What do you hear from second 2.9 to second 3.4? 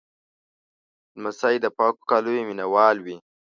وي.